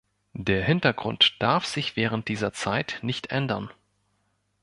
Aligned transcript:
Der 0.33 0.63
Hintergrund 0.63 1.35
darf 1.43 1.67
sich 1.67 1.95
während 1.95 2.27
dieser 2.27 2.53
Zeit 2.53 2.97
nicht 3.03 3.27
ändern. 3.27 3.69